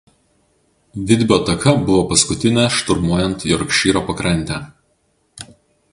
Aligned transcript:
Vitbio 1.11 1.35
ataka 1.41 1.73
buvo 1.89 1.99
paskutinė 2.13 2.65
šturmuojant 2.79 3.45
Jorkšyro 3.53 4.03
pakrantę. 4.09 4.59